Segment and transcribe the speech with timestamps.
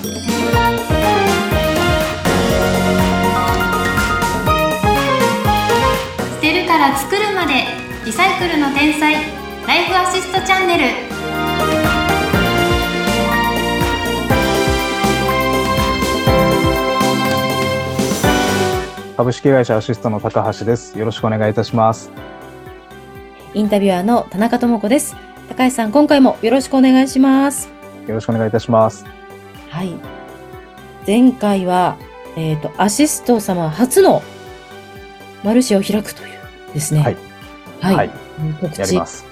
[0.00, 0.06] 捨
[6.40, 7.66] てるから作るまで
[8.06, 9.12] リサイクルの天才
[9.66, 10.84] ライフアシストチャンネル
[19.18, 20.98] 株式会社アシストの高橋です。
[20.98, 22.10] よろしくお願いいたします。
[23.52, 25.14] インタビュアーの田中智子です。
[25.50, 27.68] 高橋さん、今回もよろしくお願いします。
[28.06, 29.19] よろしくお願いいたします。
[29.70, 29.94] はい。
[31.06, 31.96] 前回は、
[32.36, 34.22] えっ、と、アシスト様初の
[35.42, 37.00] マルシェを開くというですね。
[37.00, 37.16] はい。
[37.80, 37.94] はい。
[37.94, 38.10] はい
[38.60, 39.24] 告知やります。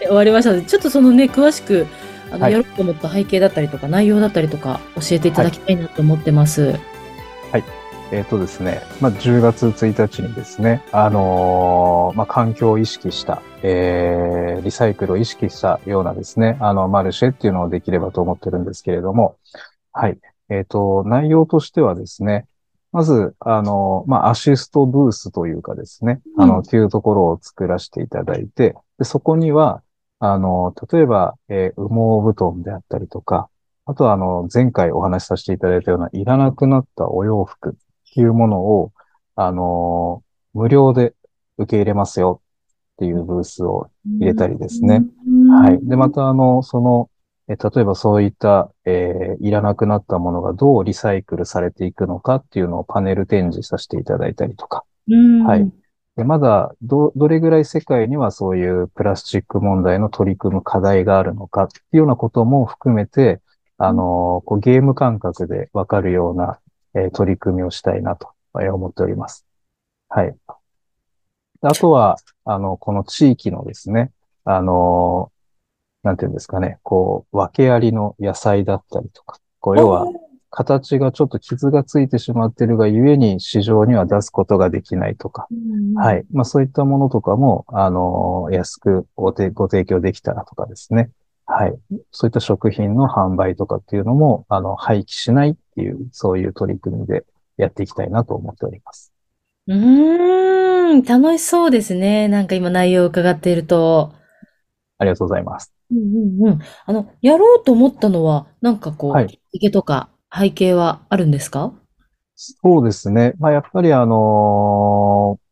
[0.00, 1.86] で 終わりましたので、ちょっとそのね、詳しく、
[2.30, 6.78] あの、はいやろうと思った背景だったりとか、内容だったりとか、教えていただきたいなと思ってます。
[8.14, 19.36] えっ、とですね、まあ、10月1日にですね、あのーまあ、環境を意識した、えー、リサイクルを意識したようなですね、あの、マルシェっていうのをできればと思ってるんですけれども、
[19.92, 20.18] はい。
[20.48, 22.46] えっ、と、内容としてはですね、
[22.92, 29.82] まず、あの、まあ、アシストブースというかですね、あの、うんっていうところを作らせていただいて、でそこには、
[30.20, 33.48] あの、例えば、えー羽毛布団であったりとか、
[33.86, 37.76] あとは、あの、前回お話しさせていただいたような、いらなくなったお洋服
[38.20, 38.92] いうものを、
[39.36, 41.14] あの、無料で
[41.58, 42.40] 受け入れますよ
[42.94, 45.02] っていうブースを入れたりですね。
[45.50, 45.86] はい。
[45.86, 47.10] で、また、あの、その、
[47.46, 54.84] え例えばそういった、えーいらなくなったものがどうリサイクルされていくのかっていうのをパネル展示させていただいたりとか。
[55.08, 55.70] うんはい。
[56.16, 63.40] でまだ、ど、どれぐらい世界にはそういうプラスチック問題の取り組む課題があるのかっていうようなことも含めて、
[63.78, 66.60] あの、こうゲーム感覚でわかるような、
[66.94, 68.28] えー取り組みをしたいなと
[68.60, 69.46] えー思っております。
[70.08, 70.34] はい。
[71.60, 74.12] あとは、あの、この地域のですね、
[74.44, 75.32] あの、
[76.02, 80.06] なんていうんですかね、こう、訳ありの野菜だったりとか、こう、要は、
[80.50, 85.48] 形がちょっと傷がついてしまっているがゆえに市場には出すことができないとか、
[85.96, 86.14] は。
[86.14, 86.24] い。
[86.32, 91.10] まあそういったものとかも、あの、安くご提ご提供できたらとかですね。
[91.46, 91.74] はい。
[92.12, 97.24] そういった食品の販売とかっていうのも、あの、廃棄しないっていう、そういう取り組みで
[97.56, 99.12] やっていきたいなと思っております。
[99.66, 102.28] うーん、楽しそうですね。
[102.28, 104.12] なんか今内容を伺っていると。
[104.98, 105.74] ありがとうございます。
[105.90, 106.58] うんうんうん。
[106.86, 111.72] あの、やろうと思ったのは、なんかこう、はいきっかけとか背景はあるんですか？
[112.36, 113.34] そうですね。
[113.38, 115.44] まあやっぱりあのー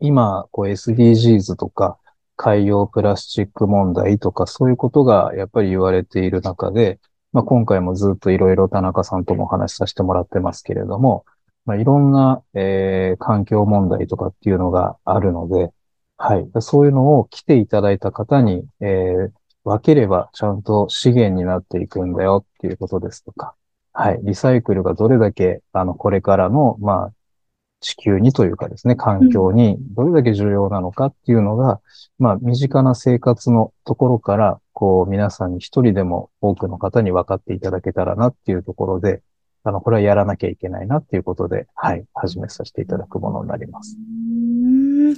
[0.00, 1.98] 今、こう SDGs とか
[2.36, 6.98] 海洋プラスチック問題とかそういうことがやっぱり言われている中で、
[7.34, 11.26] まあ今回もずっといろいろ田中さんともお話しさせてもらってますけれども、
[11.66, 15.70] まあいろんな、えー環境問題とかっていうのがあるので、
[16.16, 16.48] はい。
[16.62, 19.32] そういうのを来ていただいた方に、えー
[19.66, 23.54] 分ければちゃんと資源になっていくんだよっていうことですとか、
[23.94, 24.20] はい。
[24.22, 27.12] リサイクルがどれだけ、あの、これからの、まあ、
[27.84, 31.80] 地球にというかですね、環境にどれだけ重要なのかっていうのが、
[32.18, 39.20] まあ、身近な生活のところから、こう、皆さんに一人でも多くの方に分かっていただけたらなっていうところで、
[39.62, 43.96] あの、これはやらなきゃいけないなっていうことで、はい、始めさせていただくものになります。
[43.96, 45.16] うーん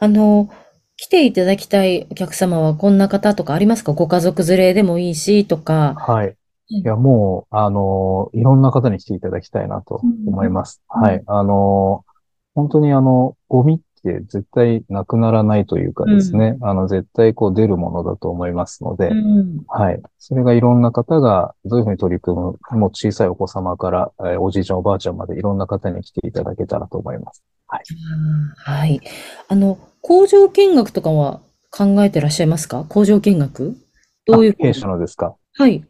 [0.00, 0.48] あの、
[0.96, 3.92] 来ていただきたいお客様はこんな方とかありますか？
[3.92, 5.94] ご家族連れでもいいしとか。
[5.98, 6.34] はい。
[6.68, 10.82] いや、もう、あの、いろんな方に来ていただきたいなと思います。
[10.94, 11.22] うんはい。
[11.26, 12.04] あの、
[12.54, 20.02] 本当にあの、ゴミって絶対なくならないというかですね、あの、絶対こう出るものだと思いますので、うんはい。
[20.18, 27.44] それがいろんな方がどういうふうに取り組む、もう小さいお子様から、えーおじいちゃんおばあちゃんまでいろんな方に来ていただけたらと思います。
[27.68, 29.00] はい。
[29.48, 31.40] あの、工場見学とかは
[31.70, 32.84] 考えてらっしゃいますか？
[32.88, 33.76] 工場見学？
[34.24, 35.34] どういうあ弊社のですか？
[35.54, 35.84] はい。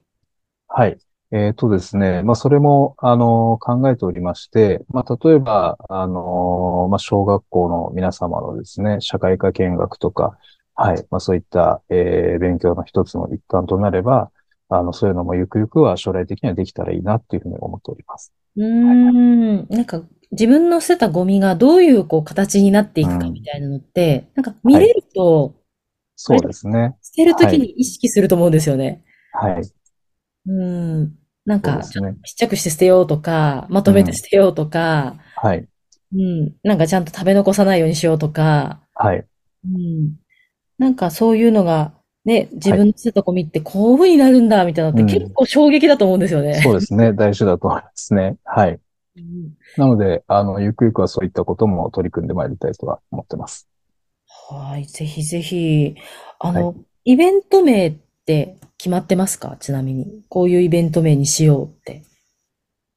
[0.79, 0.99] はい。
[1.33, 2.23] えっとですね。
[2.23, 10.37] まあ、それも、あの、考えておりまして、まあ、例えば、あの、まあ、小学校の皆様のですね、社会科見学とか、
[10.75, 11.07] はい。
[11.11, 14.31] まあ、そういった、えー勉強の一つの一環となれば、
[14.69, 18.35] あの、そういうのもゆくゆくは将来的にはできたらいいなっていうふうに思っております。
[18.57, 18.65] うー
[19.65, 19.67] ん。
[19.71, 20.03] なんか、
[20.33, 25.55] 自分の捨てたゴミがどういうこう形になっていくかみたいなのって、なんか見れると、
[26.17, 26.97] そうですね。
[27.03, 29.05] 捨てるときに意識すると思うんですよね。
[29.33, 29.76] はい。
[30.47, 31.15] うん。
[31.45, 32.17] なんか、そうですね。
[32.25, 35.67] ちっちゃくして捨てようとか、まとめて捨てようとか、はい。
[36.15, 36.55] うん。
[36.63, 39.25] なんかちゃんと食べ残さないようにしようとか、はい。
[39.65, 40.17] うん。
[40.79, 41.93] なんかそういうのが、
[42.25, 46.61] ね、自分の捨てたゴミってこういう風になるんだ、みたいなのってうん結構衝撃だと思うんですよね。
[46.63, 47.13] そうですね。
[47.13, 48.37] 大事だと思いますね。
[48.45, 48.81] はい。
[49.17, 53.69] うんなので、あの、ゆくゆくはそういったことも取り組んでまいりたいとは思ってます。
[54.49, 55.95] はい、ぜひぜひ。
[56.39, 57.97] あの、はイベント名
[58.27, 59.57] って決まってますか？
[59.61, 60.23] ちなみに。
[60.29, 62.03] こういうイベント名にしようって。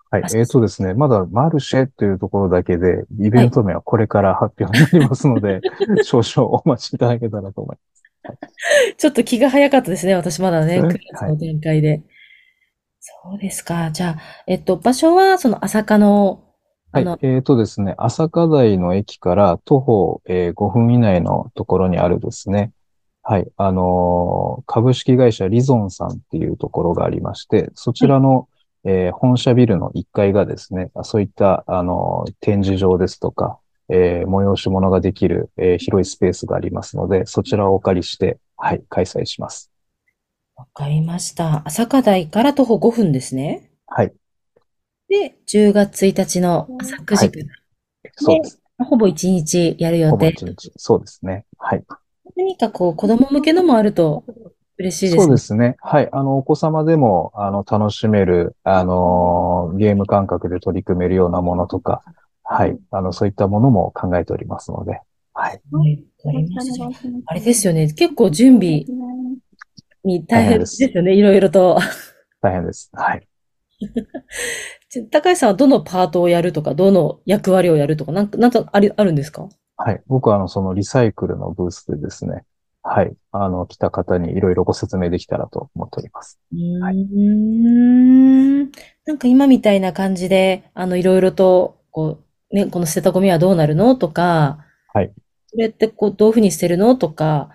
[0.10, 0.28] はいあ。
[0.36, 5.62] えっ、とですね、まだマルシェというところだけで、イベント名はこれから発表になりますので、
[6.04, 8.96] 少々お待ちいただけたらと思います。
[8.98, 10.16] ちょっと気が早かったですね。
[10.16, 12.02] 私まだね、うん9月の展開で。
[13.00, 13.92] そうですか。
[13.92, 14.18] じゃあ、
[14.48, 16.44] えっと、場所は、その朝霞の、
[16.92, 17.06] はい。
[17.22, 22.74] えっ、とですね、朝霞台の駅から徒歩、えー5分以内のところにあるですね、
[23.30, 28.50] はい、あのー株式会社リゾンさんっていうところがありまして、そちらの、
[28.86, 39.72] えー本社ビルの1階がですね、そういった、あのー展示場ですとか、えー催し物ができる、えー広いスペースがありますので、そちらをお借りして、はい、開催します。
[40.56, 41.62] わかりました。
[41.66, 43.70] 朝霞台から徒歩5分ですね。
[43.86, 44.14] はい、
[45.08, 48.60] で、10月1日の朝9時から、そうです。
[48.80, 50.32] ほぼ1日やる予ほぼ定。
[50.32, 50.72] 一日。
[50.78, 51.46] そうですね。
[51.60, 51.84] はい。
[52.36, 54.24] 何かこう、子供向けのもあると
[54.78, 55.24] 嬉しいですね。
[55.26, 55.76] そうですね。
[55.82, 56.10] はい。
[56.12, 62.02] あの、お子様でも、あの、楽しめる、あのーゲーム感覚で取り組めるようなものとか、
[62.44, 62.78] はい。
[62.92, 65.02] あの、そういったものも考えておりますので、
[65.34, 65.62] はい。
[65.74, 66.04] はい。
[67.28, 67.92] あれですよね。
[67.94, 68.86] 結構準備
[70.04, 71.14] に大変ですよね。
[71.16, 71.80] いろいろと。
[72.42, 72.90] 大変です。
[72.94, 73.28] はい。
[74.90, 79.48] ち高橋さんはどのパートをやるとか、どの役割をやるとか、なんか、なんかあり、あるんですか？
[79.82, 80.04] はい。
[80.08, 82.44] 僕は、あの、そのリサイクルのブースでですね、
[82.84, 83.14] はい。
[83.32, 86.38] あの、来た方にいろいろご説明できたらと思っております。
[86.52, 86.60] うー
[88.66, 88.72] ん。
[89.06, 92.20] なんか今みたいな感じで、あの、いろいろと、こ
[92.52, 95.14] う、ね、この捨てたゴミはどうなるのとか、はい。
[95.48, 97.50] それってこう、どういうふうに捨てるのとか、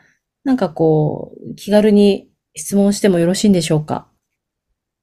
[0.44, 4.09] なんかこう、気軽に質問してもよろしいんでしょうか？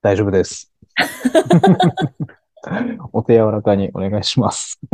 [0.01, 0.73] 大丈夫です。
[3.13, 4.79] お手柔らかにお願いします。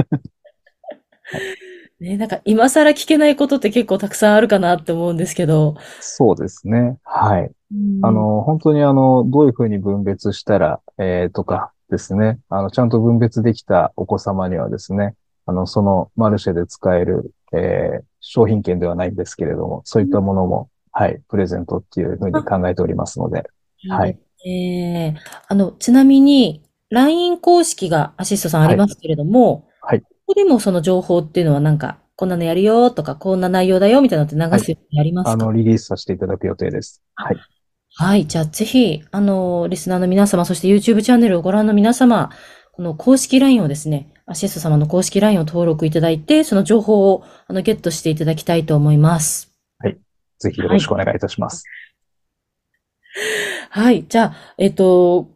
[2.00, 5.76] ね、なんか今更聞けないことって結構たくさんあるかなって思うんですけど。
[6.00, 6.98] そうですね。
[7.04, 7.52] はい。
[7.72, 12.40] うんあの、本当にあの、どういうふうに分別したら、えーとかですね。
[12.50, 15.16] あの、ちゃんと分別できたお子様にはですね、
[15.46, 23.50] あの、そのマルシェで使える、えー商品券ではないんですけれども、そういったものも、はい、プレゼントっていうふうに考えておりますので、
[23.88, 24.20] はい。
[24.46, 25.16] ええ
[25.48, 29.64] あの、ちなみに、LINE 公式がアシストさんありますけれども、はい
[30.28, 35.32] ここでもその情報っていうのはなんか、こんなのやるよとか、こんな内容だよみたいなのって流すようにありますか？
[35.32, 37.02] あの、リリースさせていただく予定です。
[37.16, 37.38] はい。
[37.96, 38.28] はい。
[38.28, 42.30] じゃあ、ぜひ、あの、リスナーの皆様、そして YouTube チャンネルをご覧の皆様、
[42.74, 49.54] この公式 LINE をですね、アシスト様の公式 LINE を登録いただいて、その情報を、あの、ゲットしていただきたいと思います。
[50.40, 51.64] ぜひよろしくお願いいたします。
[53.70, 54.06] はい。
[54.08, 55.30] じゃあ、えっと、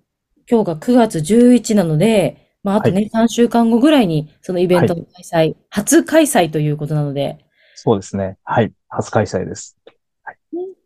[0.48, 7.40] 今日が9月11なので、まあ、あとね、3週間後ぐらいに、そのイベントの開催、初開催ということなので、
[7.76, 8.38] そうですね。
[8.44, 8.72] はい。
[8.90, 9.78] 初開催です。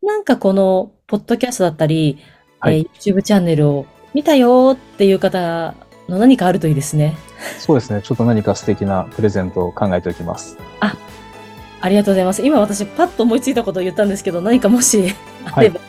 [0.01, 2.19] なんかこの、ポッドキャストだったり、
[2.60, 5.75] はいえー YouTube チャンネルを見たよっていう方
[6.07, 7.18] の何かあるといいですね。
[7.60, 8.01] そうですね。
[8.01, 10.57] ちょっと何か素敵なプレゼントを考えておきます。
[11.81, 12.44] ありがとうございます。
[12.44, 15.13] 今私パッと思いついたことを言ったんですけど、何かもし
[15.51, 15.80] あれば、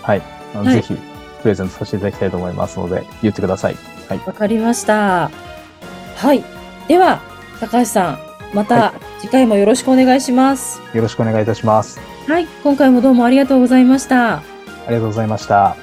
[0.00, 0.22] はい。
[0.54, 0.94] あのはいぜひ、
[1.42, 3.76] プレゼントさせていただきたいと思いますので、言ってください。
[4.08, 4.20] はい。
[4.26, 5.30] わかりました。
[6.16, 6.44] はい。
[6.88, 7.20] では、
[7.60, 8.18] 高橋さん、
[8.54, 10.80] また次回もよろしくお願いします。
[10.94, 12.00] よろしくお願いいたします。
[12.28, 12.46] はい。
[12.62, 14.36] 今回もどうもありがとうございました。
[14.36, 14.42] あ
[14.88, 15.76] りがとうございました。